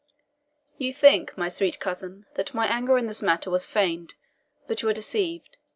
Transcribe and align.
"You 0.79 0.93
think, 0.95 1.37
my 1.37 1.47
sweet 1.47 1.79
cousin, 1.79 2.25
that 2.33 2.55
my 2.55 2.65
anger 2.65 2.97
in 2.97 3.05
this 3.05 3.21
matter 3.21 3.51
was 3.51 3.67
feigned; 3.67 4.15
but 4.65 4.81
you 4.81 4.89
are 4.89 4.93
deceived. 4.93 5.57